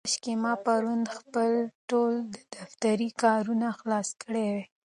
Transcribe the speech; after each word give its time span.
کاشکې 0.07 0.33
ما 0.43 0.53
پرون 0.65 1.01
خپل 1.17 1.51
ټول 1.89 2.13
دفترې 2.55 3.09
کارونه 3.23 3.67
خلاص 3.79 4.09
کړي 4.21 4.43
وای. 4.51 4.63